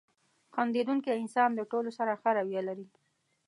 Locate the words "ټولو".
1.71-1.89